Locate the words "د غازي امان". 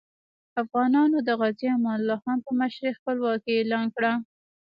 1.27-1.97